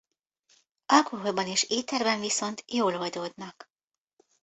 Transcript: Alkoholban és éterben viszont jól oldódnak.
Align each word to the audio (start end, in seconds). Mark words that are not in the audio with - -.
Alkoholban 0.85 1.47
és 1.47 1.63
éterben 1.63 2.19
viszont 2.19 2.63
jól 2.71 2.95
oldódnak. 2.97 3.71